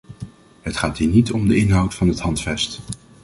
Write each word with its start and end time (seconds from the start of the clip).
Het 0.61 0.77
gaat 0.77 0.97
hier 0.97 1.07
niet 1.07 1.31
om 1.31 1.47
de 1.47 1.55
inhoud 1.55 1.93
van 1.93 2.07
het 2.07 2.19
handvest. 2.19 2.79